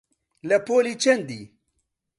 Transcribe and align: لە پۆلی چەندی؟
لە 0.49 0.57
پۆلی 0.67 0.95
چەندی؟ 1.03 1.41